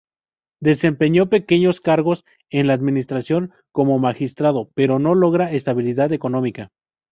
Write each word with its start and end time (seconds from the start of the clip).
Desempeñó 0.59 1.29
pequeños 1.29 1.79
cargos 1.79 2.25
en 2.49 2.65
la 2.65 2.73
administración, 2.73 3.51
como 3.71 3.99
magistrado, 3.99 4.71
pero 4.73 4.97
no 4.97 5.13
logra 5.13 5.51
estabilidad 5.51 6.11
económica. 6.11 6.71